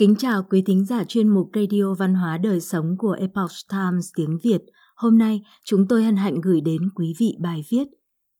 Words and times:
Kính 0.00 0.14
chào 0.18 0.42
quý 0.42 0.62
thính 0.66 0.84
giả 0.84 1.04
chuyên 1.04 1.28
mục 1.28 1.50
Radio 1.54 1.94
Văn 1.94 2.14
hóa 2.14 2.38
Đời 2.38 2.60
Sống 2.60 2.96
của 2.98 3.12
Epoch 3.12 3.50
Times 3.70 4.08
tiếng 4.16 4.38
Việt. 4.42 4.62
Hôm 4.96 5.18
nay, 5.18 5.42
chúng 5.64 5.88
tôi 5.88 6.04
hân 6.04 6.16
hạnh 6.16 6.40
gửi 6.40 6.60
đến 6.60 6.90
quý 6.94 7.14
vị 7.18 7.36
bài 7.40 7.64
viết 7.70 7.84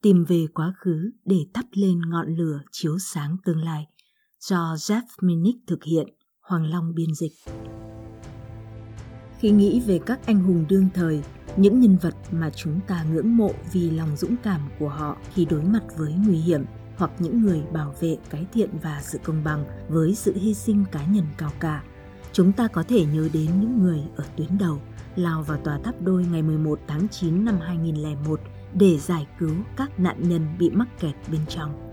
Tìm 0.02 0.24
về 0.24 0.46
quá 0.54 0.74
khứ 0.78 1.10
để 1.24 1.36
thắp 1.54 1.64
lên 1.72 2.00
ngọn 2.10 2.36
lửa 2.36 2.60
chiếu 2.72 2.98
sáng 2.98 3.36
tương 3.44 3.64
lai 3.64 3.86
do 4.40 4.74
Jeff 4.74 5.02
Minnick 5.20 5.66
thực 5.66 5.84
hiện, 5.84 6.06
Hoàng 6.40 6.70
Long 6.70 6.94
biên 6.94 7.14
dịch. 7.14 7.32
Khi 9.38 9.50
nghĩ 9.50 9.80
về 9.80 10.00
các 10.06 10.26
anh 10.26 10.40
hùng 10.40 10.64
đương 10.68 10.88
thời, 10.94 11.22
những 11.56 11.80
nhân 11.80 11.96
vật 12.02 12.14
mà 12.30 12.50
chúng 12.50 12.80
ta 12.86 13.04
ngưỡng 13.04 13.36
mộ 13.36 13.50
vì 13.72 13.90
lòng 13.90 14.16
dũng 14.16 14.36
cảm 14.42 14.60
của 14.78 14.88
họ 14.88 15.16
khi 15.34 15.44
đối 15.44 15.62
mặt 15.62 15.82
với 15.98 16.12
nguy 16.26 16.36
hiểm– 16.36 16.64
hoặc 17.00 17.10
những 17.18 17.42
người 17.42 17.62
bảo 17.72 17.94
vệ 18.00 18.16
cái 18.30 18.46
thiện 18.52 18.70
và 18.82 19.00
sự 19.04 19.18
công 19.24 19.44
bằng 19.44 19.64
với 19.88 20.14
sự 20.14 20.34
hy 20.36 20.54
sinh 20.54 20.84
cá 20.92 21.04
nhân 21.04 21.24
cao 21.38 21.50
cả. 21.60 21.82
Chúng 22.32 22.52
ta 22.52 22.68
có 22.68 22.82
thể 22.82 23.04
nhớ 23.04 23.28
đến 23.32 23.60
những 23.60 23.82
người 23.82 24.00
ở 24.16 24.24
tuyến 24.36 24.58
đầu, 24.58 24.80
lao 25.16 25.42
vào 25.42 25.58
tòa 25.58 25.78
tháp 25.84 26.02
đôi 26.02 26.26
ngày 26.32 26.42
11 26.42 26.80
tháng 26.86 27.08
9 27.08 27.44
năm 27.44 27.58
2001 27.60 28.40
để 28.74 28.98
giải 28.98 29.26
cứu 29.38 29.54
các 29.76 30.00
nạn 30.00 30.28
nhân 30.28 30.46
bị 30.58 30.70
mắc 30.70 30.88
kẹt 31.00 31.14
bên 31.32 31.40
trong. 31.48 31.90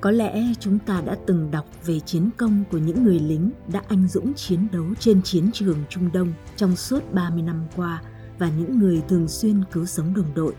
Có 0.00 0.10
lẽ 0.10 0.42
chúng 0.60 0.78
ta 0.78 1.00
đã 1.00 1.16
từng 1.26 1.50
đọc 1.50 1.66
về 1.86 2.00
chiến 2.00 2.30
công 2.36 2.64
của 2.70 2.78
những 2.78 3.04
người 3.04 3.18
lính 3.18 3.50
đã 3.72 3.82
anh 3.88 4.08
dũng 4.08 4.34
chiến 4.34 4.66
đấu 4.72 4.86
trên 5.00 5.22
chiến 5.22 5.50
trường 5.52 5.78
Trung 5.88 6.12
Đông 6.12 6.32
trong 6.56 6.76
suốt 6.76 7.12
30 7.12 7.42
năm 7.42 7.66
qua 7.76 8.02
và 8.38 8.50
những 8.58 8.78
người 8.78 9.02
thường 9.08 9.28
xuyên 9.28 9.64
cứu 9.72 9.86
sống 9.86 10.14
đồng 10.14 10.34
đội 10.34 10.54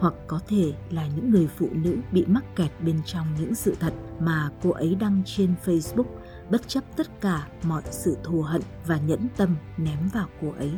hoặc 0.00 0.14
có 0.26 0.40
thể 0.48 0.72
là 0.90 1.06
những 1.06 1.30
người 1.30 1.46
phụ 1.46 1.68
nữ 1.72 1.96
bị 2.12 2.24
mắc 2.26 2.44
kẹt 2.56 2.70
bên 2.80 3.00
trong 3.06 3.26
những 3.40 3.54
sự 3.54 3.76
thật 3.80 3.92
mà 4.20 4.50
cô 4.62 4.70
ấy 4.70 4.94
đăng 4.94 5.22
trên 5.26 5.54
Facebook 5.64 6.04
bất 6.50 6.68
chấp 6.68 6.84
tất 6.96 7.20
cả 7.20 7.48
mọi 7.62 7.82
sự 7.90 8.16
thù 8.24 8.42
hận 8.42 8.62
và 8.86 8.98
nhẫn 8.98 9.26
tâm 9.36 9.56
ném 9.76 10.08
vào 10.12 10.26
cô 10.40 10.52
ấy. 10.58 10.72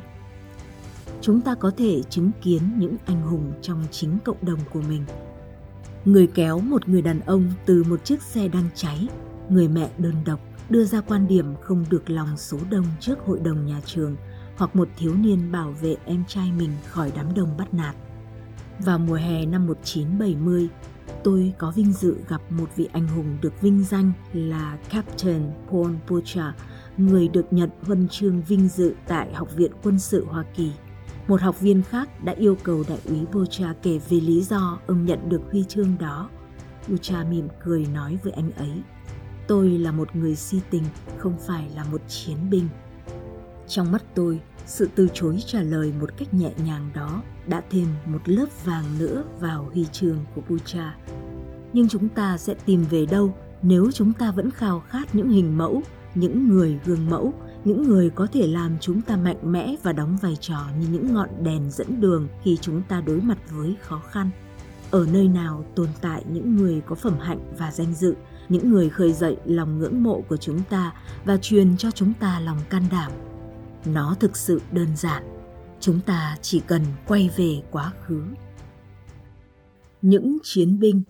Chúng 1.21 1.41
ta 1.41 1.55
có 1.55 1.71
thể 1.77 2.03
chứng 2.11 2.31
kiến 2.43 2.63
những 2.77 2.97
anh 3.07 3.23
hùng 3.23 3.53
trong 3.63 3.85
chính 3.91 4.19
cộng 4.25 4.45
đồng 4.45 4.59
của 4.73 4.83
mình. 4.89 5.05
Người 6.05 6.27
kéo 6.27 6.61
một 6.61 6.89
người 6.89 7.03
đàn 7.03 7.21
ông 7.21 7.53
từ 7.67 7.85
một 7.85 8.05
chiếc 8.05 8.23
xe 8.23 8.49
đang 8.49 8.69
cháy, 8.75 9.09
người 9.49 9.69
mẹ 9.69 9.91
đơn 9.99 10.15
độc 10.25 10.41
đưa 10.69 10.85
ra 10.85 11.01
quan 11.01 11.29
điểm 11.29 11.55
không 11.61 11.85
được 11.91 12.11
lòng 12.11 12.37
số 12.37 12.59
đông 12.71 12.87
trước 13.01 13.19
hội 13.27 13.41
đồng 13.41 13.67
nhà 13.67 13.81
trường 13.85 14.17
hoặc 14.57 14.77
một 14.77 14.89
thiếu 14.97 15.15
niên 15.15 15.53
bảo 15.53 15.71
vệ 15.71 15.97
em 16.05 16.25
trai 16.29 16.53
mình 16.59 16.71
khỏi 16.87 17.13
đám 17.17 17.35
đông 17.35 17.57
bắt 17.59 17.75
nạt 17.75 17.97
vào 18.85 18.99
mùa 18.99 19.15
hè 19.15 19.47
năm 19.47 19.67
1970, 19.67 20.69
tôi 21.25 21.53
có 21.59 21.71
vinh 21.71 21.93
dự 21.93 22.17
gặp 22.29 22.41
một 22.51 22.77
vị 22.77 22.89
anh 22.93 23.09
hùng 23.09 23.39
được 23.43 23.61
vinh 23.61 23.85
danh 23.85 24.13
là 24.33 24.79
Captain 24.91 25.51
Paul 25.71 25.91
Butcher, 26.09 26.45
người 26.97 27.29
được 27.29 27.53
nhận 27.53 27.71
huân 27.83 28.09
chương 28.09 28.43
vinh 28.43 28.69
dự 28.69 28.95
tại 29.07 29.35
Học 29.35 29.49
viện 29.57 29.73
Quân 29.83 29.99
sự 29.99 30.27
Hoa 30.29 30.45
Kỳ. 30.55 30.71
Một 31.29 31.41
học 31.41 31.61
viên 31.61 31.83
khác 31.83 32.25
đã 32.25 32.33
yêu 32.33 32.57
cầu 32.63 32.85
đại 32.89 32.99
úy 33.05 33.19
Butcher 33.33 33.69
kể 33.83 34.01
về 34.09 34.21
lý 34.21 34.43
do 34.43 34.79
ông 34.87 35.05
nhận 35.05 35.29
được 35.29 35.41
huy 35.51 35.65
chương 35.65 35.97
đó. 35.99 36.31
Butcher 36.89 37.27
mỉm 37.31 37.49
cười 37.65 37.87
nói 37.95 38.19
với 38.23 38.33
anh 38.33 38.51
ấy, 38.51 38.83
tôi 39.49 39.69
là 39.69 39.93
một 39.93 40.17
người 40.17 40.37
si 40.37 40.61
tình, 40.71 40.85
không 41.19 41.39
phải 41.47 41.71
là 41.75 41.85
một 41.85 42.01
chiến 42.09 42.37
binh. 42.51 42.69
Trong 43.69 43.93
mắt 43.93 44.03
tôi, 44.15 44.41
sự 44.71 44.89
từ 44.95 45.09
chối 45.15 45.43
trả 45.47 45.63
lời 45.63 45.93
một 46.01 46.11
cách 46.17 46.35
nhẹ 46.35 46.51
nhàng 46.65 46.91
đó 46.95 47.23
đã 47.47 47.63
thêm 47.71 47.87
một 48.07 48.19
lớp 48.25 48.47
vàng 48.65 48.85
nữa 48.99 49.25
vào 49.41 49.71
huy 49.73 49.87
chương 49.93 50.19
của 50.35 50.43
Bucha. 50.49 50.95
Nhưng 51.73 51.89
chúng 51.89 52.09
ta 52.09 52.39
sẽ 52.39 52.55
tìm 52.55 52.85
về 52.91 53.07
đâu 53.07 53.35
nếu 53.63 53.91
chúng 53.95 54.13
ta 54.13 54.31
vẫn 54.31 54.51
khao 54.51 54.81
khát 54.81 55.15
những 55.15 55.31
hình 55.31 55.59
mẫu, 55.59 55.83
những 56.15 56.49
người 56.49 56.79
gương 56.85 57.11
mẫu, 57.11 57.33
những 57.65 57.83
người 57.83 58.11
có 58.11 58.27
thể 58.33 58.47
làm 58.47 58.77
chúng 58.81 59.01
ta 59.01 59.17
mạnh 59.17 59.53
mẽ 59.53 59.77
và 59.83 59.93
đóng 59.93 60.17
vai 60.23 60.37
trò 60.41 60.61
như 60.81 60.87
những 60.93 61.15
ngọn 61.15 61.29
đèn 61.43 61.71
dẫn 61.71 62.01
đường 62.01 62.29
khi 62.43 62.59
chúng 62.61 62.83
ta 62.89 63.01
đối 63.01 63.21
mặt 63.21 63.39
với 63.51 63.77
khó 63.83 64.03
khăn. 64.11 64.31
Ở 64.91 65.07
nơi 65.13 65.29
nào 65.29 65.65
tồn 65.75 65.89
tại 66.01 66.25
những 66.33 66.57
người 66.57 66.83
có 66.87 66.95
phẩm 66.95 67.19
hạnh 67.21 67.41
và 67.59 67.73
danh 67.73 67.95
dự, 67.95 68.15
những 68.49 68.71
người 68.71 68.89
khơi 68.89 69.13
dậy 69.13 69.37
lòng 69.45 69.79
ngưỡng 69.79 70.03
mộ 70.03 70.21
của 70.29 70.37
chúng 70.37 70.61
ta 70.71 70.93
và 71.25 71.37
truyền 71.37 71.77
cho 71.77 71.91
chúng 71.91 72.13
ta 72.21 72.41
lòng 72.41 72.59
can 72.71 72.83
đảm 72.91 73.13
nó 73.85 74.17
thực 74.21 74.37
sự 74.37 74.61
đơn 74.73 74.97
giản. 74.97 75.23
Chúng 75.81 76.01
ta 76.07 76.37
chỉ 76.43 76.61
cần 76.61 76.83
quay 77.07 77.31
về 77.37 77.63
quá 77.71 77.93
khứ. 78.07 78.23
Những 80.03 80.39
chiến 80.43 80.79
binh. 80.79 81.03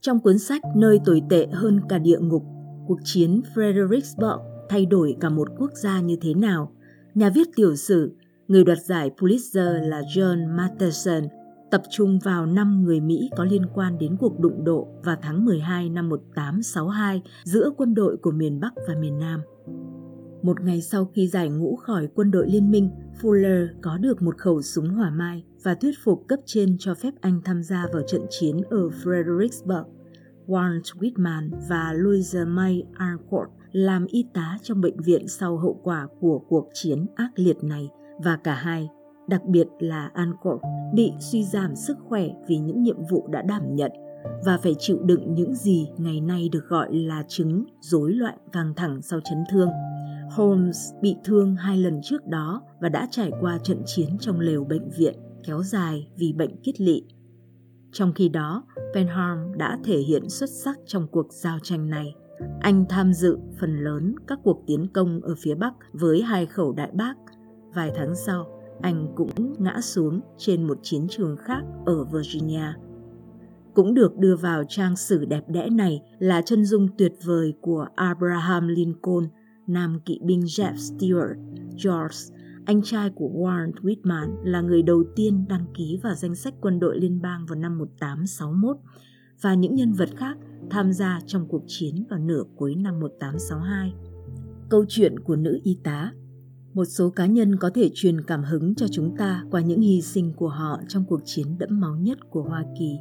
Trong 0.00 0.20
cuốn 0.20 0.38
sách 0.38 0.62
nơi 0.76 1.00
tồi 1.04 1.22
tệ 1.30 1.46
hơn 1.46 1.80
cả 1.88 1.98
địa 1.98 2.18
ngục, 2.20 2.44
cuộc 2.86 2.98
chiến 3.04 3.40
fredericksburg 3.54 4.38
thay 4.68 4.86
đổi 4.86 5.16
cả 5.20 5.28
một 5.28 5.48
quốc 5.58 5.70
gia 5.74 6.00
như 6.00 6.16
thế 6.20 6.34
nào? 6.34 6.72
Nhà 7.14 7.30
viết 7.30 7.48
tiểu 7.56 7.76
sử, 7.76 8.12
người 8.48 8.64
đoạt 8.64 8.78
giải 8.78 9.10
pulitzer 9.18 9.88
là 9.88 10.00
john 10.00 10.56
matheson, 10.56 11.28
tập 11.70 11.82
trung 11.90 12.18
vào 12.18 12.46
năm 12.46 12.84
người 12.84 13.00
Mỹ 13.00 13.30
có 13.36 13.44
liên 13.44 13.66
quan 13.74 13.98
đến 13.98 14.16
cuộc 14.20 14.40
đụng 14.40 14.64
độ 14.64 14.88
vào 15.04 15.16
tháng 15.22 15.44
12 15.44 15.88
năm 15.88 16.08
1862 16.08 17.22
giữa 17.44 17.70
quân 17.76 17.94
đội 17.94 18.16
của 18.16 18.30
miền 18.30 18.60
Bắc 18.60 18.74
và 18.88 18.94
miền 19.00 19.18
Nam. 19.18 19.40
Một 20.42 20.60
ngày 20.60 20.80
sau 20.80 21.04
khi 21.04 21.28
giải 21.28 21.48
ngũ 21.48 21.76
khỏi 21.76 22.08
quân 22.14 22.30
đội 22.30 22.50
liên 22.50 22.70
minh, 22.70 22.90
Fuller 23.20 23.66
có 23.82 23.98
được 23.98 24.22
một 24.22 24.38
khẩu 24.38 24.62
súng 24.62 24.88
hỏa 24.88 25.10
mai 25.10 25.44
và 25.62 25.74
thuyết 25.74 25.94
phục 26.04 26.24
cấp 26.28 26.38
trên 26.46 26.76
cho 26.78 26.94
phép 26.94 27.10
anh 27.20 27.40
tham 27.44 27.62
gia 27.62 27.86
vào 27.92 28.02
trận 28.06 28.22
chiến 28.30 28.60
ở 28.70 28.88
Fredericksburg. 28.88 29.84
Walt 30.46 30.82
Whitman 30.82 31.50
và 31.68 31.92
Louisa 31.92 32.44
May 32.44 32.82
Arcourt 32.94 33.50
làm 33.72 34.06
y 34.06 34.24
tá 34.34 34.58
trong 34.62 34.80
bệnh 34.80 35.00
viện 35.00 35.28
sau 35.28 35.56
hậu 35.56 35.80
quả 35.82 36.06
của 36.20 36.38
cuộc 36.48 36.68
chiến 36.74 37.06
ác 37.14 37.30
liệt 37.36 37.64
này 37.64 37.88
và 38.24 38.36
cả 38.36 38.54
hai, 38.54 38.88
đặc 39.28 39.44
biệt 39.44 39.66
là 39.78 40.10
Arcourt, 40.14 40.62
bị 40.94 41.12
suy 41.20 41.44
giảm 41.44 41.76
sức 41.76 41.96
khỏe 42.08 42.28
vì 42.48 42.58
những 42.58 42.82
nhiệm 42.82 42.96
vụ 43.10 43.28
đã 43.28 43.42
đảm 43.42 43.62
nhận 43.74 43.92
và 44.44 44.58
phải 44.58 44.74
chịu 44.78 44.98
đựng 45.02 45.34
những 45.34 45.54
gì 45.54 45.88
ngày 45.98 46.20
nay 46.20 46.48
được 46.52 46.64
gọi 46.68 46.94
là 46.94 47.24
chứng 47.28 47.64
rối 47.80 48.12
loạn 48.12 48.38
căng 48.52 48.74
thẳng 48.76 49.02
sau 49.02 49.20
chấn 49.20 49.38
thương. 49.50 49.68
Holmes 50.30 50.92
bị 51.02 51.16
thương 51.24 51.56
hai 51.56 51.78
lần 51.78 52.00
trước 52.02 52.26
đó 52.26 52.62
và 52.80 52.88
đã 52.88 53.08
trải 53.10 53.30
qua 53.40 53.58
trận 53.58 53.82
chiến 53.86 54.18
trong 54.20 54.40
lều 54.40 54.64
bệnh 54.64 54.90
viện 54.98 55.14
kéo 55.46 55.62
dài 55.62 56.10
vì 56.16 56.32
bệnh 56.32 56.62
kiết 56.62 56.80
lỵ. 56.80 57.02
Trong 57.92 58.12
khi 58.12 58.28
đó, 58.28 58.64
Penham 58.94 59.58
đã 59.58 59.78
thể 59.84 59.98
hiện 59.98 60.28
xuất 60.28 60.50
sắc 60.50 60.78
trong 60.86 61.06
cuộc 61.10 61.26
giao 61.32 61.58
tranh 61.62 61.90
này. 61.90 62.14
Anh 62.60 62.84
tham 62.88 63.12
dự 63.12 63.38
phần 63.60 63.84
lớn 63.84 64.14
các 64.26 64.38
cuộc 64.44 64.62
tiến 64.66 64.86
công 64.94 65.20
ở 65.20 65.34
phía 65.38 65.54
Bắc 65.54 65.74
với 65.92 66.22
hai 66.22 66.46
khẩu 66.46 66.72
đại 66.72 66.90
bác. 66.94 67.14
Vài 67.74 67.92
tháng 67.94 68.14
sau, 68.14 68.60
anh 68.82 69.12
cũng 69.16 69.54
ngã 69.58 69.80
xuống 69.80 70.20
trên 70.38 70.66
một 70.66 70.78
chiến 70.82 71.06
trường 71.10 71.36
khác 71.36 71.62
ở 71.86 72.04
Virginia. 72.04 72.72
Cũng 73.74 73.94
được 73.94 74.16
đưa 74.16 74.36
vào 74.36 74.64
trang 74.68 74.96
sử 74.96 75.24
đẹp 75.24 75.42
đẽ 75.48 75.70
này 75.70 76.02
là 76.18 76.42
chân 76.42 76.64
dung 76.64 76.88
tuyệt 76.98 77.12
vời 77.24 77.54
của 77.60 77.86
Abraham 77.94 78.68
Lincoln– 78.68 79.28
nam 79.72 80.00
kỵ 80.04 80.18
binh 80.22 80.40
Jeff 80.40 80.74
Stewart, 80.74 81.34
George, 81.84 82.36
anh 82.64 82.82
trai 82.82 83.10
của 83.10 83.30
Warren 83.34 83.72
Whitman 83.72 84.36
là 84.44 84.60
người 84.60 84.82
đầu 84.82 85.04
tiên 85.16 85.44
đăng 85.48 85.64
ký 85.74 85.98
vào 86.02 86.14
danh 86.14 86.34
sách 86.34 86.54
quân 86.60 86.80
đội 86.80 87.00
liên 87.00 87.20
bang 87.22 87.46
vào 87.46 87.58
năm 87.58 87.78
1861 87.78 88.76
và 89.40 89.54
những 89.54 89.74
nhân 89.74 89.92
vật 89.92 90.08
khác 90.16 90.36
tham 90.70 90.92
gia 90.92 91.20
trong 91.26 91.48
cuộc 91.48 91.62
chiến 91.66 92.04
vào 92.10 92.18
nửa 92.18 92.42
cuối 92.56 92.74
năm 92.74 93.00
1862. 93.00 93.94
Câu 94.68 94.84
chuyện 94.88 95.20
của 95.20 95.36
nữ 95.36 95.60
y 95.62 95.78
tá 95.84 96.12
một 96.74 96.84
số 96.84 97.10
cá 97.10 97.26
nhân 97.26 97.56
có 97.56 97.70
thể 97.74 97.90
truyền 97.94 98.20
cảm 98.20 98.44
hứng 98.44 98.74
cho 98.74 98.86
chúng 98.88 99.16
ta 99.16 99.44
qua 99.50 99.60
những 99.60 99.80
hy 99.80 100.00
sinh 100.00 100.32
của 100.36 100.48
họ 100.48 100.80
trong 100.88 101.04
cuộc 101.04 101.20
chiến 101.24 101.58
đẫm 101.58 101.80
máu 101.80 101.96
nhất 101.96 102.18
của 102.30 102.42
Hoa 102.42 102.64
Kỳ 102.78 102.98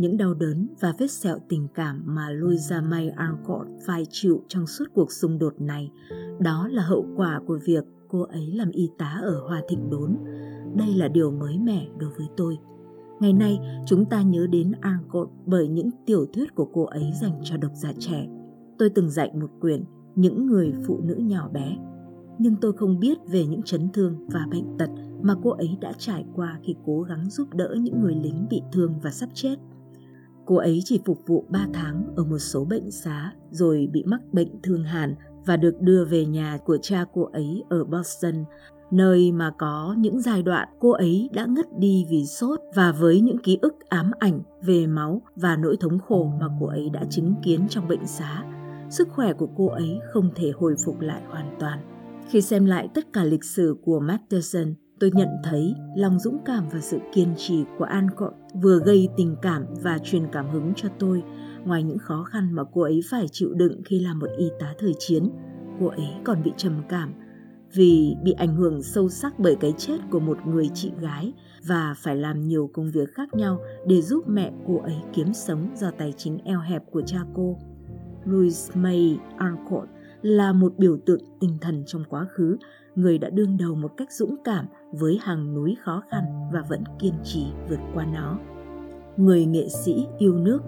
những 0.00 0.16
đau 0.16 0.34
đớn 0.34 0.68
và 0.80 0.94
vết 0.98 1.10
sẹo 1.10 1.38
tình 1.48 1.68
cảm 1.74 2.02
mà 2.06 2.30
Louisa 2.30 2.80
May 2.80 3.08
Alcott 3.08 3.68
phải 3.86 4.06
chịu 4.10 4.42
trong 4.48 4.66
suốt 4.66 4.84
cuộc 4.94 5.12
xung 5.12 5.38
đột 5.38 5.60
này, 5.60 5.90
đó 6.38 6.68
là 6.70 6.82
hậu 6.82 7.06
quả 7.16 7.40
của 7.46 7.58
việc 7.64 7.84
cô 8.08 8.22
ấy 8.22 8.52
làm 8.54 8.70
y 8.70 8.90
tá 8.98 9.20
ở 9.22 9.40
Hoa 9.48 9.62
Thịnh 9.68 9.90
Đốn. 9.90 10.16
Đây 10.76 10.94
là 10.94 11.08
điều 11.08 11.30
mới 11.30 11.58
mẻ 11.58 11.86
đối 11.98 12.10
với 12.10 12.26
tôi. 12.36 12.58
Ngày 13.20 13.32
nay, 13.32 13.58
chúng 13.86 14.04
ta 14.04 14.22
nhớ 14.22 14.46
đến 14.46 14.72
Alcott 14.80 15.30
bởi 15.46 15.68
những 15.68 15.90
tiểu 16.06 16.26
thuyết 16.32 16.54
của 16.54 16.68
cô 16.72 16.84
ấy 16.84 17.12
dành 17.20 17.40
cho 17.44 17.56
độc 17.56 17.72
giả 17.74 17.92
trẻ. 17.98 18.28
Tôi 18.78 18.90
từng 18.90 19.10
dạy 19.10 19.30
một 19.40 19.50
quyển 19.60 19.84
Những 20.14 20.46
người 20.46 20.72
phụ 20.86 21.00
nữ 21.04 21.14
nhỏ 21.14 21.48
bé. 21.48 21.76
Nhưng 22.38 22.56
tôi 22.56 22.72
không 22.72 22.98
biết 22.98 23.18
về 23.30 23.46
những 23.46 23.62
chấn 23.62 23.88
thương 23.92 24.26
và 24.28 24.46
bệnh 24.50 24.78
tật 24.78 24.90
mà 25.22 25.34
cô 25.42 25.50
ấy 25.50 25.78
đã 25.80 25.92
trải 25.98 26.24
qua 26.34 26.58
khi 26.62 26.74
cố 26.86 27.02
gắng 27.02 27.30
giúp 27.30 27.54
đỡ 27.54 27.76
những 27.80 28.00
người 28.00 28.14
lính 28.14 28.46
bị 28.50 28.62
thương 28.72 28.94
và 29.02 29.10
sắp 29.10 29.28
chết 29.34 29.56
Cô 30.50 30.56
ấy 30.56 30.82
chỉ 30.84 31.00
phục 31.04 31.18
vụ 31.26 31.44
3 31.48 31.66
tháng 31.72 32.04
ở 32.16 32.24
một 32.24 32.38
số 32.38 32.64
bệnh 32.64 32.90
xá 32.90 33.32
rồi 33.50 33.88
bị 33.92 34.04
mắc 34.06 34.20
bệnh 34.32 34.62
thương 34.62 34.84
hàn 34.84 35.14
và 35.46 35.56
được 35.56 35.80
đưa 35.80 36.04
về 36.04 36.24
nhà 36.26 36.58
của 36.64 36.76
cha 36.82 37.04
cô 37.12 37.22
ấy 37.32 37.62
ở 37.68 37.84
Boston, 37.84 38.44
nơi 38.90 39.32
mà 39.32 39.52
có 39.58 39.94
những 39.98 40.20
giai 40.20 40.42
đoạn 40.42 40.68
cô 40.80 40.90
ấy 40.90 41.30
đã 41.32 41.46
ngất 41.46 41.78
đi 41.78 42.06
vì 42.10 42.26
sốt 42.26 42.60
và 42.74 42.92
với 42.92 43.20
những 43.20 43.38
ký 43.38 43.58
ức 43.62 43.74
ám 43.88 44.10
ảnh 44.18 44.40
về 44.62 44.86
máu 44.86 45.22
và 45.36 45.56
nỗi 45.56 45.76
thống 45.80 45.98
khổ 45.98 46.32
mà 46.40 46.46
cô 46.60 46.66
ấy 46.66 46.90
đã 46.90 47.04
chứng 47.10 47.34
kiến 47.42 47.66
trong 47.68 47.88
bệnh 47.88 48.06
xá. 48.06 48.44
sức 48.90 49.08
khỏe 49.08 49.32
của 49.32 49.48
cô 49.56 49.66
ấy 49.66 49.98
không 50.12 50.30
thể 50.34 50.52
hồi 50.56 50.74
phục 50.84 51.00
lại 51.00 51.22
hoàn 51.28 51.56
toàn. 51.60 51.78
Khi 52.28 52.40
xem 52.40 52.64
lại 52.64 52.88
tất 52.94 53.12
cả 53.12 53.24
lịch 53.24 53.44
sử 53.44 53.76
của 53.84 54.00
Matheson, 54.00 54.74
tôi 55.00 55.10
nhận 55.14 55.28
thấy 55.44 55.74
lòng 55.96 56.18
dũng 56.18 56.38
cảm 56.44 56.68
và 56.72 56.80
sự 56.80 56.98
kiên 57.12 57.34
trì 57.36 57.64
của 57.78 57.84
Alcott 57.84 58.34
vừa 58.62 58.80
gây 58.84 59.08
tình 59.16 59.36
cảm 59.42 59.66
và 59.82 59.98
truyền 59.98 60.22
cảm 60.32 60.50
hứng 60.50 60.72
cho 60.76 60.88
tôi. 60.98 61.22
Ngoài 61.64 61.82
những 61.82 61.98
khó 61.98 62.24
khăn 62.24 62.52
mà 62.52 62.62
cô 62.72 62.82
ấy 62.82 63.00
phải 63.10 63.26
chịu 63.32 63.54
đựng 63.54 63.82
khi 63.84 64.00
làm 64.00 64.18
một 64.18 64.30
y 64.38 64.50
tá 64.60 64.74
thời 64.78 64.92
chiến, 64.98 65.30
cô 65.80 65.86
ấy 65.86 66.08
còn 66.24 66.42
bị 66.42 66.52
trầm 66.56 66.82
cảm 66.88 67.12
vì 67.72 68.16
bị 68.22 68.32
ảnh 68.32 68.56
hưởng 68.56 68.82
sâu 68.82 69.08
sắc 69.08 69.38
bởi 69.38 69.56
cái 69.60 69.72
chết 69.78 69.98
của 70.10 70.20
một 70.20 70.38
người 70.46 70.70
chị 70.74 70.92
gái 71.00 71.32
và 71.66 71.94
phải 71.98 72.16
làm 72.16 72.40
nhiều 72.40 72.70
công 72.72 72.90
việc 72.90 73.14
khác 73.14 73.34
nhau 73.34 73.60
để 73.86 74.02
giúp 74.02 74.24
mẹ 74.28 74.52
cô 74.66 74.78
ấy 74.78 74.96
kiếm 75.12 75.34
sống 75.34 75.68
do 75.76 75.90
tài 75.90 76.12
chính 76.12 76.38
eo 76.44 76.60
hẹp 76.60 76.82
của 76.90 77.02
cha 77.02 77.18
cô. 77.34 77.58
Louis 78.24 78.70
May 78.74 79.18
Arcot 79.36 79.88
là 80.22 80.52
một 80.52 80.72
biểu 80.78 80.96
tượng 81.06 81.20
tinh 81.40 81.58
thần 81.60 81.82
trong 81.86 82.04
quá 82.08 82.26
khứ, 82.30 82.56
người 82.94 83.18
đã 83.18 83.30
đương 83.30 83.56
đầu 83.56 83.74
một 83.74 83.96
cách 83.96 84.12
dũng 84.12 84.36
cảm 84.44 84.66
với 84.92 85.18
hàng 85.22 85.54
núi 85.54 85.76
khó 85.84 86.02
khăn 86.10 86.24
và 86.52 86.62
vẫn 86.68 86.84
kiên 86.98 87.14
trì 87.24 87.46
vượt 87.68 87.80
qua 87.94 88.04
nó. 88.04 88.38
Người 89.16 89.44
nghệ 89.44 89.68
sĩ 89.68 90.06
yêu 90.18 90.34
nước 90.34 90.62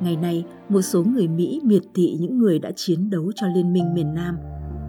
Ngày 0.00 0.16
nay, 0.16 0.44
một 0.68 0.82
số 0.82 1.04
người 1.04 1.28
Mỹ 1.28 1.60
miệt 1.64 1.82
thị 1.94 2.16
những 2.20 2.38
người 2.38 2.58
đã 2.58 2.70
chiến 2.76 3.10
đấu 3.10 3.32
cho 3.34 3.46
Liên 3.46 3.72
minh 3.72 3.94
miền 3.94 4.14
Nam. 4.14 4.36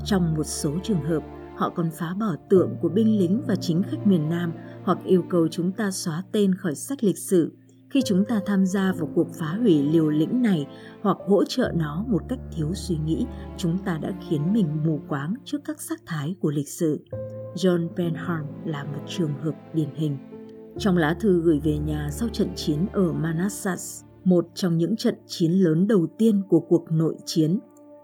Trong 0.06 0.34
một 0.34 0.44
số 0.44 0.72
trường 0.84 1.04
hợp, 1.04 1.24
họ 1.58 1.70
còn 1.70 1.90
phá 1.92 2.14
bỏ 2.20 2.36
tượng 2.50 2.76
của 2.82 2.90
binh 2.90 3.20
lính 3.20 3.42
và 3.48 3.56
chính 3.56 3.84
khách 3.84 4.08
miền 4.08 4.30
Nam 4.30 4.52
hoặc 4.84 4.98
yêu 5.06 5.24
cầu 5.30 5.48
chúng 5.48 5.72
ta 5.72 5.92
xóa 5.92 6.24
tên 6.32 6.56
khỏi 6.56 6.76
sách 6.76 7.04
lịch 7.04 7.18
sử 7.18 7.52
khi 7.96 8.02
chúng 8.02 8.26
ta 8.26 8.42
tham 8.46 8.66
gia 8.66 8.94
vào 8.94 9.10
cuộc 9.16 9.28
phá 9.34 9.58
hủy 9.62 9.84
liều 9.84 10.10
lĩnh 10.10 10.42
này 10.42 10.68
hoặc 11.02 11.18
hỗ 11.28 11.44
trợ 11.44 11.72
nó 11.76 12.04
một 12.08 12.22
cách 12.30 12.40
thiếu 12.52 12.74
suy 12.74 12.98
nghĩ, 13.06 13.26
chúng 13.58 13.78
ta 13.78 13.98
đã 14.02 14.12
khiến 14.30 14.54
mình 14.54 14.68
mù 14.86 15.00
quáng 15.08 15.34
trước 15.46 15.58
các 15.66 15.82
sắc 15.82 16.02
thái 16.06 16.36
của 16.40 16.52
lịch 16.52 16.70
sử. 16.70 17.06
John 17.56 17.88
Benham 17.98 18.46
là 18.66 18.84
một 18.84 19.00
trường 19.08 19.34
hợp 19.44 19.56
điển 19.74 19.90
hình. 19.96 20.18
Trong 20.78 20.98
lá 20.98 21.16
thư 21.20 21.42
gửi 21.42 21.60
về 21.64 21.78
nhà 21.78 22.10
sau 22.12 22.30
trận 22.30 22.50
chiến 22.56 22.86
ở 22.94 23.14
Manassas, 23.14 24.04
một 24.24 24.46
trong 24.56 24.78
những 24.78 24.96
trận 24.96 25.16
chiến 25.28 25.52
lớn 25.52 25.88
đầu 25.88 26.08
tiên 26.18 26.42
của 26.50 26.60
cuộc 26.60 26.92
nội 26.92 27.16
chiến, 27.26 27.60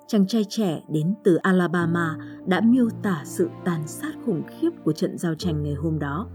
chàng 0.07 0.27
trai 0.27 0.43
trẻ 0.49 0.81
đến 0.89 1.13
từ 1.23 1.35
Alabama 1.35 2.17
đã 2.45 2.61
miêu 2.61 2.89
tả 3.03 3.21
sự 3.25 3.49
tàn 3.65 3.88
sát 3.88 4.13
khủng 4.25 4.41
khiếp 4.49 4.69
của 4.83 4.93
trận 4.93 5.17
giao 5.17 5.35
tranh 5.35 5.63
ngày 5.63 5.73
hôm 5.73 5.99
đó. 5.99 6.27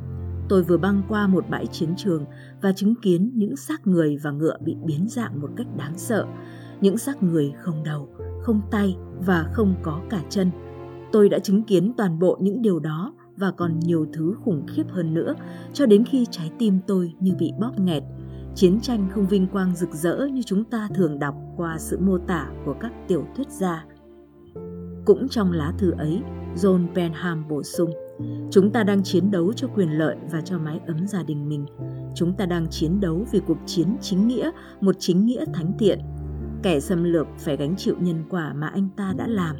Tôi 0.49 0.63
vừa 0.63 0.77
băng 0.77 1.03
qua 1.09 1.27
một 1.27 1.45
bãi 1.51 1.67
chiến 1.67 1.95
trường 1.97 2.25
và 2.63 2.73
chứng 2.73 2.95
kiến 2.95 3.31
những 3.35 3.57
xác 3.57 3.87
người 3.87 4.17
và 4.23 4.31
ngựa 4.31 4.57
bị 4.61 4.77
biến 4.85 5.07
dạng 5.09 5.41
một 5.41 5.51
cách 5.57 5.67
đáng 5.77 5.99
sợ. 5.99 6.27
Những 6.81 6.99
xác 6.99 7.23
người 7.23 7.53
không 7.61 7.83
đầu, 7.85 8.09
không 8.43 8.61
tay 8.71 8.97
và 9.27 9.51
không 9.53 9.75
có 9.83 10.01
cả 10.11 10.23
chân. 10.29 10.51
Tôi 11.13 11.29
đã 11.29 11.39
chứng 11.39 11.63
kiến 11.63 11.93
toàn 11.97 12.19
bộ 12.19 12.39
những 12.41 12.63
điều 12.63 12.79
đó 12.79 13.15
và 13.37 13.51
còn 13.51 13.79
nhiều 13.79 14.07
thứ 14.13 14.35
khủng 14.45 14.67
khiếp 14.69 14.85
hơn 14.89 15.15
nữa 15.15 15.35
cho 15.73 15.87
đến 15.87 16.05
khi 16.05 16.27
trái 16.31 16.51
tim 16.59 16.79
tôi 16.87 17.13
như 17.21 17.35
bị 17.39 17.53
bóp 17.61 17.73
nghẹt. 17.79 18.03
Chiến 18.55 18.81
tranh 18.81 19.09
không 19.15 19.27
vinh 19.27 19.47
quang 19.47 19.77
rực 19.77 19.91
rỡ 19.93 20.27
như 20.33 20.43
chúng 20.43 20.65
ta 20.65 20.89
thường 20.95 21.19
đọc 21.19 21.35
qua 21.57 21.79
sự 21.79 21.99
mô 22.01 22.19
tả 22.19 22.51
của 22.65 22.75
các 22.81 22.93
tiểu 23.09 23.27
thuyết 23.37 23.51
gia. 23.51 23.85
Cũng 25.05 25.29
trong 25.29 25.53
lá 25.53 25.73
thư 25.79 25.91
ấy, 25.91 26.23
John 26.55 26.87
Benham 26.95 27.49
bổ 27.49 27.63
sung– 27.63 27.91
Chúng 28.51 28.71
ta 28.71 28.85
đang 28.85 29.03
chiến 29.03 29.31
đấu 29.31 29.53
cho 29.53 29.69
quyền 29.69 29.99
lợi 29.99 30.17
và 30.31 30.41
cho 30.41 30.59
mái 30.59 30.81
ấm 30.87 31.07
gia 31.07 31.23
đình 31.23 31.49
mình. 31.49 31.67
Chúng 32.15 32.33
ta 32.33 32.47
đang 32.47 32.67
chiến 32.71 33.01
đấu 33.01 33.27
vì 33.33 33.41
cuộc 33.47 33.59
chiến 33.67 33.97
chính 34.01 34.29
nghĩa, 34.29 34.51
một 34.81 34.97
chính 34.99 35.27
nghĩa 35.27 35.45
thánh 35.55 35.73
thiện. 35.79 35.99
Kẻ 36.63 36.81
xâm 36.81 37.05
lược 37.05 37.27
phải 37.39 37.57
gánh 37.57 37.77
chịu 37.77 37.95
nhân 38.01 38.25
quả 38.31 38.53
mà 38.53 38.69
anh 38.69 38.89
ta 38.97 39.15
đã 39.17 39.27
làm 39.27 39.57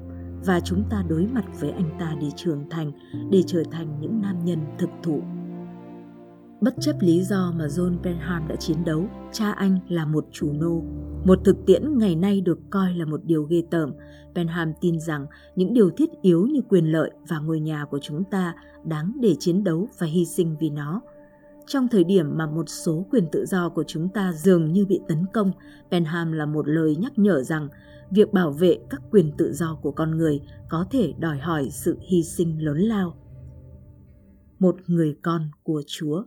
và 0.47 0.61
chúng 0.61 0.85
ta 0.91 1.05
đối 1.09 1.27
mặt 1.27 1.45
với 1.61 1.71
anh 1.71 1.91
ta 1.99 2.15
để 2.21 2.29
trưởng 2.37 2.71
thành, 2.71 2.93
để 3.31 3.43
trở 3.47 3.63
thành 3.71 4.01
những 4.01 4.21
nam 4.23 4.45
nhân 4.45 4.59
thực 4.79 4.91
thụ. 5.03 5.23
Bất 6.61 6.75
chấp 6.81 6.97
lý 7.01 7.23
do 7.23 7.53
mà 7.59 7.67
John 7.67 8.03
Benham 8.03 8.49
đã 8.49 8.57
chiến 8.57 8.85
đấu, 8.85 9.07
cha 9.33 9.53
anh 9.53 9.79
là 9.89 10.07
một 10.07 10.27
chủ 10.33 10.53
nô. 10.53 10.83
Một 11.27 11.39
thực 11.45 11.57
tiễn 11.67 11.99
ngày 11.99 12.17
nay 12.17 12.41
được 12.41 12.59
coi 12.71 12.95
là 12.95 13.05
một 13.05 13.21
điều 13.25 13.43
ghê 13.43 13.63
tởm. 13.71 13.93
Benham 14.35 14.73
tin 14.81 15.01
rằng 15.01 15.27
những 15.57 15.75
điều 15.75 15.91
thiết 15.91 16.11
yếu 16.23 16.47
như 16.47 16.61
quyền 16.69 16.93
lợi 16.93 17.11
và 17.29 17.39
ngôi 17.39 17.61
nhà 17.61 17.85
của 17.85 17.99
chúng 18.03 18.25
ta 18.25 18.55
đáng 18.85 19.13
để 19.21 19.37
chiến 19.39 19.65
đấu 19.65 19.89
và 19.99 20.07
hy 20.07 20.25
sinh 20.25 20.57
vì 20.61 20.71
nó. 20.71 21.01
Trong 21.67 21.89
thời 21.89 22.05
điểm 22.05 22.39
mà 22.39 22.47
một 22.47 22.69
số 22.69 23.07
quyền 23.11 23.29
tự 23.33 23.47
do 23.47 23.69
của 23.69 23.85
chúng 23.87 24.09
ta 24.09 24.33
dường 24.33 24.73
như 24.73 24.87
bị 24.87 25.01
tấn 25.09 25.25
công, 25.33 25.53
Benham 25.91 26.33
là 26.33 26.47
một 26.47 26.69
lời 26.69 26.97
nhắc 26.97 27.13
nhở 27.17 27.43
rằng 27.43 27.69
việc 28.11 28.33
bảo 28.33 28.51
vệ 28.51 28.79
các 28.91 29.03
quyền 29.11 29.33
tự 29.39 29.53
do 29.53 29.79
của 29.83 29.91
con 29.91 30.11
người 30.11 30.41
có 30.69 30.87
thể 30.91 31.15
đòi 31.19 31.39
hỏi 31.39 31.69
sự 31.71 31.99
hy 32.01 32.23
sinh 32.23 32.65
lớn 32.65 32.79
lao. 32.79 33.17
Một 34.59 34.77
người 34.87 35.17
con 35.23 35.51
của 35.63 35.83
Chúa 35.87 36.23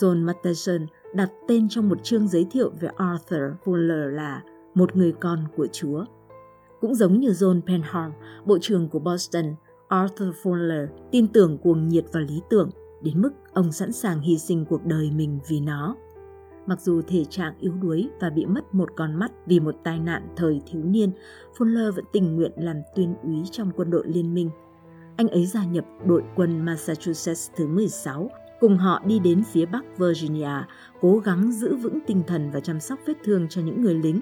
John 0.00 0.24
Matheson 0.24 0.86
đặt 1.14 1.30
tên 1.48 1.68
trong 1.68 1.88
một 1.88 2.04
chương 2.04 2.28
giới 2.28 2.46
thiệu 2.50 2.72
về 2.80 2.88
Arthur 2.96 3.42
Fuller 3.64 4.08
là 4.08 4.42
một 4.74 4.96
người 4.96 5.12
con 5.12 5.44
của 5.56 5.66
Chúa. 5.72 6.04
Cũng 6.80 6.94
giống 6.94 7.20
như 7.20 7.28
John 7.28 7.60
Penham, 7.66 8.12
bộ 8.44 8.58
trưởng 8.60 8.88
của 8.88 8.98
Boston, 8.98 9.44
Arthur 9.88 10.28
Fuller 10.42 10.86
tin 11.10 11.28
tưởng 11.28 11.58
cuồng 11.58 11.88
nhiệt 11.88 12.04
và 12.12 12.20
lý 12.20 12.42
tưởng 12.50 12.70
đến 13.02 13.22
mức 13.22 13.30
ông 13.52 13.72
sẵn 13.72 13.92
sàng 13.92 14.20
hy 14.20 14.38
sinh 14.38 14.64
cuộc 14.64 14.84
đời 14.84 15.10
mình 15.10 15.38
vì 15.48 15.60
nó. 15.60 15.96
Mặc 16.66 16.80
dù 16.80 17.02
thể 17.02 17.24
trạng 17.24 17.54
yếu 17.60 17.72
đuối 17.72 18.08
và 18.20 18.30
bị 18.30 18.46
mất 18.46 18.74
một 18.74 18.88
con 18.96 19.14
mắt 19.14 19.32
vì 19.46 19.60
một 19.60 19.74
tai 19.84 20.00
nạn 20.00 20.28
thời 20.36 20.60
thiếu 20.66 20.82
niên, 20.84 21.10
Fuller 21.58 21.92
vẫn 21.92 22.04
tình 22.12 22.36
nguyện 22.36 22.52
làm 22.56 22.76
tuyên 22.96 23.14
úy 23.22 23.42
trong 23.50 23.70
quân 23.76 23.90
đội 23.90 24.04
liên 24.06 24.34
minh. 24.34 24.50
Anh 25.16 25.28
ấy 25.28 25.46
gia 25.46 25.64
nhập 25.64 25.84
đội 26.06 26.22
quân 26.36 26.64
Massachusetts 26.64 27.50
thứ 27.56 27.66
16 27.66 28.30
cùng 28.64 28.78
họ 28.78 29.02
đi 29.06 29.18
đến 29.18 29.42
phía 29.52 29.66
bắc 29.66 29.98
Virginia, 29.98 30.64
cố 31.00 31.18
gắng 31.18 31.52
giữ 31.52 31.76
vững 31.76 31.98
tinh 32.06 32.22
thần 32.26 32.50
và 32.50 32.60
chăm 32.60 32.80
sóc 32.80 32.98
vết 33.06 33.14
thương 33.24 33.46
cho 33.48 33.62
những 33.62 33.82
người 33.82 33.94
lính, 33.94 34.20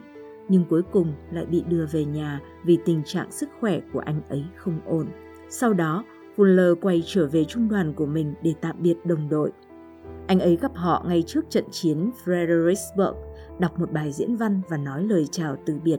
nhưng 0.48 0.64
cuối 0.64 0.82
cùng 0.92 1.12
lại 1.32 1.46
bị 1.46 1.64
đưa 1.68 1.86
về 1.86 2.04
nhà 2.04 2.40
vì 2.64 2.78
tình 2.84 3.02
trạng 3.04 3.32
sức 3.32 3.48
khỏe 3.60 3.80
của 3.92 3.98
anh 3.98 4.20
ấy 4.28 4.44
không 4.56 4.80
ổn. 4.86 5.06
Sau 5.48 5.72
đó, 5.72 6.04
Fuller 6.36 6.74
quay 6.74 7.02
trở 7.06 7.26
về 7.26 7.44
trung 7.44 7.68
đoàn 7.68 7.92
của 7.92 8.06
mình 8.06 8.34
để 8.42 8.54
tạm 8.60 8.76
biệt 8.78 9.06
đồng 9.06 9.28
đội. 9.28 9.52
Anh 10.26 10.40
ấy 10.40 10.56
gặp 10.56 10.72
họ 10.74 11.04
ngay 11.08 11.22
trước 11.26 11.50
trận 11.50 11.64
chiến 11.70 12.10
Fredericksburg, 12.24 13.14
đọc 13.58 13.78
một 13.78 13.92
bài 13.92 14.12
diễn 14.12 14.36
văn 14.36 14.60
và 14.68 14.76
nói 14.76 15.04
lời 15.04 15.26
chào 15.30 15.56
từ 15.66 15.78
biệt. 15.84 15.98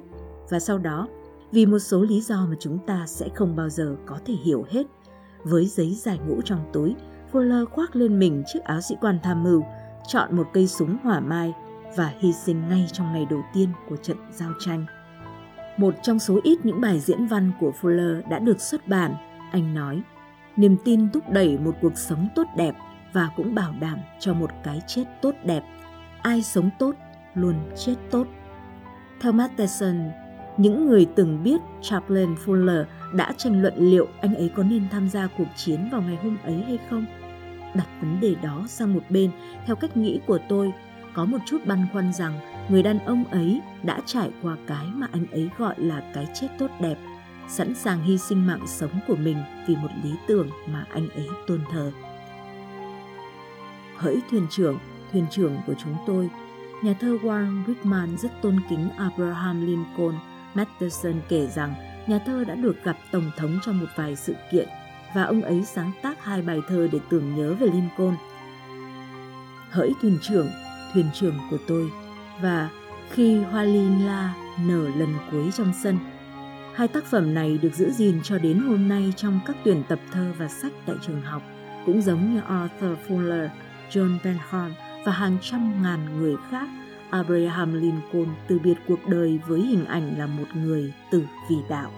Và 0.50 0.60
sau 0.60 0.78
đó, 0.78 1.08
vì 1.52 1.66
một 1.66 1.80
số 1.80 2.02
lý 2.02 2.22
do 2.22 2.46
mà 2.50 2.56
chúng 2.60 2.80
ta 2.88 3.06
sẽ 3.08 3.30
không 3.36 3.56
bao 3.56 3.70
giờ 3.70 3.96
có 4.06 4.20
thể 4.26 4.34
hiểu 4.34 4.66
hết, 4.70 4.88
với 5.44 5.66
giấy 5.66 5.94
giải 5.94 6.20
ngũ 6.28 6.42
trong 6.42 6.60
túi, 6.74 6.96
Fuller 7.34 7.66
khoác 7.66 7.96
lên 7.96 8.20
mình 8.20 8.44
chiếc 8.46 8.64
áo 8.64 8.82
sĩ 8.82 8.96
quan 9.02 9.20
tham 9.24 9.44
mưu, 9.44 9.64
chọn 10.08 10.36
một 10.36 10.48
cây 10.54 10.68
súng 10.68 10.98
hỏa 11.04 11.20
mai 11.20 11.54
và 11.96 12.14
hy 12.20 12.34
sinh 12.34 12.70
ngay 12.70 12.86
trong 12.92 13.14
ngày 13.14 13.26
đầu 13.30 13.44
tiên 13.54 13.70
của 13.90 13.98
trận 13.98 14.18
giao 14.32 14.52
tranh. 14.60 14.86
Một 15.78 15.96
trong 16.04 16.20
số 16.20 16.40
ít 16.44 16.58
những 16.64 16.82
bài 16.82 17.00
diễn 17.00 17.26
văn 17.26 17.52
của 17.60 17.72
Fuller 17.82 18.30
đã 18.30 18.40
được 18.40 18.62
xuất 18.62 18.88
bản, 18.88 19.16
anh 19.52 19.74
nói, 19.74 20.02
niềm 20.56 20.78
tin 20.86 21.10
thúc 21.10 21.24
đẩy 21.30 21.58
một 21.58 21.76
cuộc 21.82 21.98
sống 21.98 22.28
tốt 22.36 22.48
đẹp 22.58 22.76
và 23.14 23.30
cũng 23.36 23.56
bảo 23.56 23.74
đảm 23.80 24.00
cho 24.20 24.34
một 24.34 24.50
cái 24.64 24.82
chết 24.88 25.04
tốt 25.22 25.36
đẹp. 25.44 25.64
Ai 26.22 26.42
sống 26.42 26.70
tốt 26.80 26.96
luôn 27.34 27.56
chết 27.76 27.96
tốt. 28.12 28.28
Theo 29.22 29.32
Matheson, 29.32 30.12
những 30.58 30.86
người 30.86 31.08
từng 31.16 31.44
biết 31.44 31.62
Chaplin 31.82 32.36
Fuller 32.36 32.86
đã 33.14 33.34
tranh 33.38 33.62
luận 33.62 33.74
liệu 33.78 34.08
anh 34.22 34.36
ấy 34.36 34.52
có 34.56 34.64
nên 34.64 34.90
tham 34.92 35.10
gia 35.10 35.28
cuộc 35.38 35.48
chiến 35.56 35.90
vào 35.92 36.02
ngày 36.02 36.18
hôm 36.24 36.38
ấy 36.44 36.64
hay 36.64 36.80
không 36.90 37.06
đặt 37.76 37.88
vấn 38.02 38.20
đề 38.20 38.36
đó 38.44 38.66
sang 38.68 38.94
một 38.94 39.04
bên. 39.10 39.32
Theo 39.66 39.76
cách 39.76 39.98
nghĩ 39.98 40.20
của 40.28 40.40
tôi, 40.50 40.74
có 41.14 41.26
một 41.26 41.38
chút 41.46 41.66
băn 41.66 41.86
khoăn 41.94 42.14
rằng 42.14 42.40
người 42.70 42.84
đàn 42.84 43.00
ông 43.00 43.24
ấy 43.24 43.62
đã 43.84 44.02
trải 44.06 44.30
qua 44.42 44.58
cái 44.68 44.86
mà 44.94 45.08
anh 45.12 45.26
ấy 45.32 45.50
gọi 45.58 45.76
là 45.78 46.04
cái 46.14 46.28
chết 46.34 46.48
tốt 46.60 46.72
đẹp, 46.82 46.98
sẵn 47.48 47.76
sàng 47.76 48.04
hy 48.04 48.18
sinh 48.18 48.48
mạng 48.48 48.68
sống 48.68 48.92
của 49.08 49.16
mình 49.16 49.38
vì 49.68 49.76
một 49.76 49.90
lý 50.04 50.12
tưởng 50.28 50.50
mà 50.68 50.86
anh 50.90 51.10
ấy 51.10 51.28
tôn 51.48 51.60
thờ. 51.72 51.92
Hỡi 53.98 54.22
thuyền 54.32 54.48
trưởng 54.50 54.80
thuyền 55.12 55.26
trưởng 55.32 55.58
của 55.68 55.74
chúng 55.84 55.96
tôi, 56.08 56.30
nhà 56.84 56.94
thơ 57.00 57.18
Warren 57.24 57.64
Whitman 57.66 58.18
rất 58.18 58.42
tôn 58.42 58.60
kính 58.70 58.90
Abraham 58.98 59.66
Lincoln. 59.66 60.16
Matheson 60.54 61.22
kể 61.30 61.48
rằng 61.48 61.74
nhà 62.08 62.20
thơ 62.20 62.44
đã 62.44 62.56
được 62.56 62.84
gặp 62.84 62.98
Tổng 63.12 63.32
thống 63.38 63.60
trong 63.66 63.80
một 63.80 63.86
vài 63.96 64.16
sự 64.16 64.36
kiện 64.52 64.68
và 65.14 65.24
ông 65.24 65.42
ấy 65.42 65.64
sáng 65.64 65.92
tác 66.02 66.24
hai 66.24 66.42
bài 66.42 66.62
thơ 66.68 66.88
để 66.92 67.00
tưởng 67.10 67.36
nhớ 67.36 67.54
về 67.54 67.68
Lincoln. 67.68 68.16
Hỡi 69.70 69.94
thuyền 70.02 70.18
trưởng, 70.22 70.50
thuyền 70.94 71.06
trưởng 71.14 71.36
của 71.50 71.58
tôi 71.68 71.92
và 72.42 72.70
khi 73.12 73.42
hoa 73.42 73.64
lin 73.64 74.00
la 74.00 74.34
nở 74.66 74.90
lần 74.98 75.16
cuối 75.32 75.52
trong 75.54 75.74
sân. 75.84 75.98
Hai 76.76 76.88
tác 76.88 77.06
phẩm 77.06 77.34
này 77.34 77.58
được 77.58 77.74
giữ 77.74 77.92
gìn 77.92 78.20
cho 78.24 78.38
đến 78.38 78.60
hôm 78.60 78.88
nay 78.88 79.14
trong 79.16 79.40
các 79.46 79.56
tuyển 79.64 79.84
tập 79.88 80.00
thơ 80.12 80.34
và 80.38 80.48
sách 80.48 80.72
tại 80.86 80.96
trường 81.08 81.22
học, 81.22 81.42
cũng 81.86 82.02
giống 82.02 82.34
như 82.34 82.42
Arthur 82.48 82.98
Fuller, 83.08 83.48
John 83.92 84.18
Benham 84.24 84.74
và 85.06 85.12
hàng 85.12 85.38
trăm 85.42 85.84
ngàn 85.84 86.20
người 86.20 86.36
khác. 86.50 86.68
Abraham 87.10 87.74
Lincoln 87.74 88.28
từ 88.48 88.60
biệt 88.60 88.78
cuộc 88.88 89.00
đời 89.08 89.40
với 89.48 89.62
hình 89.62 89.86
ảnh 89.86 90.18
là 90.18 90.28
một 90.28 90.48
người 90.56 90.94
tử 91.12 91.24
vì 91.50 91.56
đạo. 91.70 91.92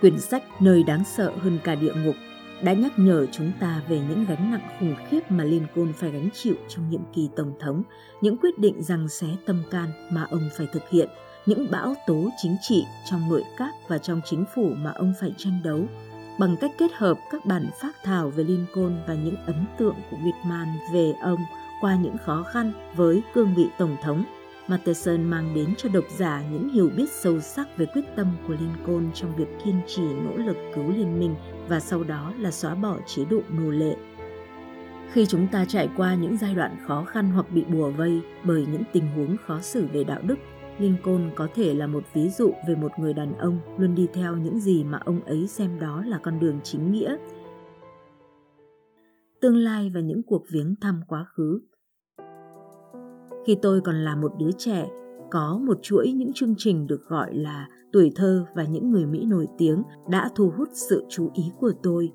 Quyển 0.00 0.20
sách 0.20 0.42
Nơi 0.60 0.82
đáng 0.82 1.04
sợ 1.04 1.32
hơn 1.40 1.58
cả 1.64 1.74
địa 1.74 1.94
ngục 2.04 2.14
đã 2.62 2.72
nhắc 2.72 2.92
nhở 2.96 3.26
chúng 3.32 3.52
ta 3.60 3.82
về 3.88 4.00
những 4.08 4.24
gánh 4.28 4.50
nặng 4.50 4.68
khủng 4.80 4.94
khiếp 5.08 5.20
mà 5.30 5.44
Lincoln 5.44 5.92
phải 5.92 6.10
gánh 6.10 6.28
chịu 6.34 6.54
trong 6.68 6.90
nhiệm 6.90 7.00
kỳ 7.14 7.28
tổng 7.36 7.52
thống, 7.60 7.82
những 8.20 8.36
quyết 8.36 8.58
định 8.58 8.82
rằng 8.82 9.08
xé 9.08 9.26
tâm 9.46 9.62
can 9.70 9.90
mà 10.10 10.26
ông 10.30 10.48
phải 10.56 10.66
thực 10.72 10.88
hiện, 10.88 11.08
những 11.46 11.70
bão 11.70 11.94
tố 12.06 12.30
chính 12.42 12.56
trị 12.68 12.84
trong 13.10 13.28
nội 13.28 13.44
các 13.58 13.74
và 13.88 13.98
trong 13.98 14.20
chính 14.24 14.44
phủ 14.54 14.72
mà 14.76 14.90
ông 14.90 15.14
phải 15.20 15.34
tranh 15.36 15.60
đấu, 15.64 15.86
bằng 16.38 16.56
cách 16.60 16.70
kết 16.78 16.92
hợp 16.94 17.18
các 17.30 17.46
bản 17.46 17.70
phác 17.80 17.96
thảo 18.04 18.30
về 18.30 18.44
Lincoln 18.44 18.96
và 19.06 19.14
những 19.14 19.36
ấn 19.46 19.64
tượng 19.78 19.96
của 20.10 20.16
Whitman 20.16 20.66
về 20.92 21.12
ông 21.22 21.40
qua 21.80 21.96
những 22.02 22.16
khó 22.24 22.42
khăn 22.42 22.72
với 22.96 23.22
cương 23.34 23.54
vị 23.54 23.66
tổng 23.78 23.96
thống 24.02 24.24
Matheson 24.68 25.24
mang 25.24 25.54
đến 25.54 25.74
cho 25.76 25.88
độc 25.88 26.04
giả 26.16 26.44
những 26.52 26.68
hiểu 26.68 26.90
biết 26.96 27.10
sâu 27.10 27.40
sắc 27.40 27.76
về 27.76 27.86
quyết 27.86 28.04
tâm 28.16 28.36
của 28.48 28.54
Lincoln 28.60 29.12
trong 29.14 29.36
việc 29.36 29.48
kiên 29.64 29.80
trì 29.86 30.02
nỗ 30.02 30.36
lực 30.36 30.56
cứu 30.74 30.92
liên 30.96 31.20
minh 31.20 31.34
và 31.68 31.80
sau 31.80 32.04
đó 32.04 32.32
là 32.38 32.50
xóa 32.50 32.74
bỏ 32.74 32.98
chế 33.06 33.24
độ 33.24 33.40
nô 33.48 33.70
lệ. 33.70 33.96
Khi 35.12 35.26
chúng 35.26 35.46
ta 35.52 35.64
trải 35.64 35.88
qua 35.96 36.14
những 36.14 36.36
giai 36.36 36.54
đoạn 36.54 36.76
khó 36.86 37.04
khăn 37.04 37.30
hoặc 37.30 37.46
bị 37.50 37.64
bùa 37.64 37.90
vây 37.90 38.20
bởi 38.44 38.66
những 38.72 38.82
tình 38.92 39.06
huống 39.06 39.36
khó 39.46 39.60
xử 39.60 39.86
về 39.92 40.04
đạo 40.04 40.20
đức, 40.22 40.38
Lincoln 40.78 41.30
có 41.36 41.48
thể 41.54 41.74
là 41.74 41.86
một 41.86 42.04
ví 42.14 42.28
dụ 42.28 42.52
về 42.68 42.74
một 42.74 42.92
người 42.98 43.14
đàn 43.14 43.38
ông 43.38 43.60
luôn 43.78 43.94
đi 43.94 44.06
theo 44.14 44.36
những 44.36 44.60
gì 44.60 44.84
mà 44.84 44.98
ông 45.04 45.24
ấy 45.24 45.46
xem 45.46 45.80
đó 45.80 46.02
là 46.06 46.18
con 46.22 46.40
đường 46.40 46.60
chính 46.62 46.92
nghĩa. 46.92 47.16
Tương 49.40 49.56
lai 49.56 49.90
và 49.94 50.00
những 50.00 50.22
cuộc 50.22 50.44
viếng 50.52 50.74
thăm 50.80 51.00
quá 51.08 51.26
khứ 51.36 51.60
khi 53.48 53.56
tôi 53.62 53.80
còn 53.80 54.04
là 54.04 54.16
một 54.16 54.32
đứa 54.38 54.50
trẻ, 54.58 54.88
có 55.30 55.60
một 55.66 55.78
chuỗi 55.82 56.12
những 56.12 56.32
chương 56.34 56.54
trình 56.58 56.86
được 56.86 57.08
gọi 57.08 57.34
là 57.34 57.68
tuổi 57.92 58.12
thơ 58.14 58.44
và 58.54 58.64
những 58.64 58.90
người 58.90 59.06
Mỹ 59.06 59.24
nổi 59.24 59.46
tiếng 59.58 59.82
đã 60.10 60.30
thu 60.34 60.52
hút 60.56 60.68
sự 60.72 61.04
chú 61.08 61.30
ý 61.34 61.42
của 61.60 61.72
tôi. 61.82 62.12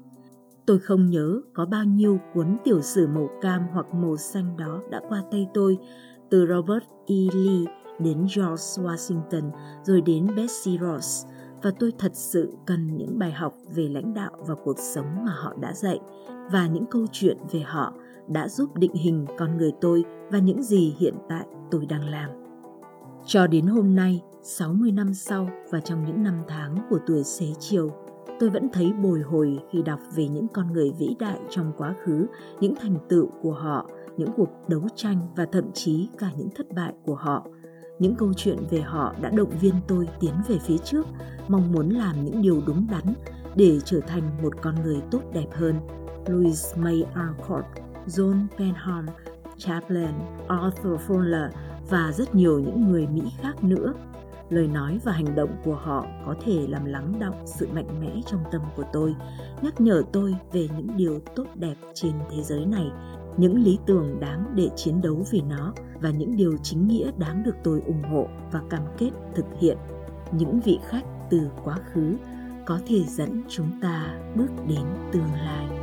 Tôi 0.66 0.80
không 0.80 1.10
nhớ 1.10 1.42
có 1.54 1.66
bao 1.66 1.84
nhiêu 1.84 2.20
cuốn 2.34 2.58
tiểu 2.64 2.82
sử 2.82 3.08
màu 3.08 3.30
cam 3.42 3.62
hoặc 3.74 3.86
màu 3.94 4.18
xanh 4.18 4.58
đó 4.58 4.82
đã 4.90 5.02
qua 5.10 5.24
tay 5.32 5.48
tôi, 5.54 5.78
từ 6.30 6.48
Robert 6.48 6.84
E. 7.06 7.16
Lee 7.34 7.66
đến 8.00 8.18
George 8.36 8.84
Washington 8.84 9.52
rồi 9.84 10.02
đến 10.02 10.28
Betsy 10.36 10.78
Ross 10.82 11.26
và 11.64 11.72
tôi 11.80 11.92
thật 11.98 12.12
sự 12.16 12.54
cần 12.66 12.98
những 12.98 13.20
bài 13.20 13.32
học 13.32 13.54
về 13.76 13.90
lãnh 13.90 14.14
đạo 14.14 14.32
và 14.48 14.56
cuộc 14.64 14.80
sống 14.80 15.26
mà 15.26 15.32
họ 15.32 15.54
đã 15.60 15.74
dạy 15.74 16.00
và 16.52 16.68
những 16.68 16.86
câu 16.86 17.06
chuyện 17.12 17.38
về 17.52 17.60
họ 17.60 17.94
đã 18.28 18.48
giúp 18.48 18.78
định 18.78 18.94
hình 18.94 19.26
con 19.38 19.58
người 19.58 19.72
tôi 19.82 20.04
và 20.32 20.40
những 20.40 20.64
gì 20.64 20.96
hiện 21.00 21.16
tại 21.30 21.46
tôi 21.72 21.86
đang 21.86 22.10
làm. 22.10 22.30
Cho 23.26 23.48
đến 23.48 23.66
hôm 23.66 23.96
nay, 23.96 24.22
60 24.42 24.92
năm 24.92 25.14
sau 25.14 25.50
và 25.72 25.80
trong 25.80 26.06
những 26.06 26.24
năm 26.24 26.44
tháng 26.48 26.78
của 26.90 27.00
tuổi 27.08 27.24
xế 27.24 27.46
chiều, 27.60 27.92
tôi 28.40 28.50
vẫn 28.50 28.70
thấy 28.74 28.94
bồi 28.94 29.20
hồi 29.20 29.60
khi 29.72 29.82
đọc 29.82 30.00
về 30.16 30.28
những 30.28 30.48
con 30.48 30.74
người 30.74 30.92
vĩ 31.00 31.16
đại 31.20 31.40
trong 31.50 31.72
quá 31.78 31.96
khứ, 32.04 32.26
những 32.60 32.76
thành 32.76 32.98
tựu 33.10 33.28
của 33.42 33.54
họ, 33.54 33.90
những 34.18 34.30
cuộc 34.38 34.50
đấu 34.68 34.82
tranh 34.96 35.18
và 35.36 35.46
thậm 35.46 35.72
chí 35.74 36.10
cả 36.18 36.32
những 36.38 36.50
thất 36.56 36.68
bại 36.76 36.94
của 37.06 37.16
họ. 37.16 37.48
Những 38.00 38.16
câu 38.16 38.34
chuyện 38.34 38.58
về 38.70 38.82
họ 38.82 39.16
đã 39.22 39.30
động 39.30 39.52
viên 39.62 39.74
tôi 39.88 40.08
tiến 40.20 40.34
về 40.48 40.58
phía 40.58 40.78
trước, 40.78 41.06
mong 41.48 41.72
muốn 41.72 41.90
làm 41.90 42.26
những 42.26 42.42
điều 42.42 42.62
đúng 42.68 42.88
đắn 42.92 43.14
để 43.56 43.80
trở 43.86 44.00
thành 44.00 44.24
một 44.44 44.54
con 44.62 44.76
người 44.84 45.02
tốt 45.12 45.22
đẹp 45.34 45.48
hơn. 45.52 45.76
Louis 46.28 46.78
May 46.78 47.06
Alcott 47.14 47.66
John 48.08 48.48
Penham, 48.58 49.06
Chaplin, 49.58 50.14
Arthur 50.48 51.02
Fuller 51.08 51.50
và 51.90 52.12
rất 52.12 52.36
nhiều 52.36 52.60
những 52.60 52.92
người 52.92 53.08
Mỹ 53.08 53.22
khác 53.42 53.64
nữa. 53.64 53.94
Lời 54.50 54.68
nói 54.68 55.00
và 55.04 55.12
hành 55.12 55.36
động 55.36 55.56
của 55.64 55.76
họ 55.76 56.06
có 56.26 56.36
thể 56.46 56.68
làm 56.68 56.86
lắng 56.86 57.14
động 57.20 57.36
sự 57.46 57.68
mạnh 57.74 58.02
mẽ 58.02 58.22
trong 58.26 58.44
tâm 58.52 58.62
của 58.76 58.84
tôi, 58.94 59.16
nhắc 59.62 59.82
nhở 59.82 60.02
tôi 60.12 60.36
về 60.52 60.68
những 60.78 60.98
điều 60.98 61.20
tốt 61.36 61.46
đẹp 61.56 61.76
trên 61.94 62.14
thế 62.32 62.44
giới 62.44 62.66
này, 62.66 62.92
những 63.38 63.64
lý 63.64 63.80
tưởng 63.86 64.20
đáng 64.20 64.52
để 64.56 64.70
chiến 64.76 65.02
đấu 65.02 65.26
vì 65.32 65.42
nó 65.42 65.74
và 66.02 66.10
những 66.10 66.38
điều 66.38 66.58
chính 66.64 66.88
nghĩa 66.88 67.12
đáng 67.18 67.44
được 67.44 67.56
tôi 67.64 67.82
ủng 67.86 68.04
hộ 68.04 68.28
và 68.52 68.62
cam 68.70 68.82
kết 68.98 69.12
thực 69.36 69.46
hiện. 69.60 69.78
Những 70.32 70.60
vị 70.60 70.80
khách 70.88 71.06
từ 71.30 71.50
quá 71.64 71.78
khứ 71.94 72.16
có 72.66 72.80
thể 72.88 73.04
dẫn 73.04 73.42
chúng 73.50 73.80
ta 73.82 74.20
bước 74.36 74.50
đến 74.68 74.86
tương 75.12 75.34
lai. 75.34 75.83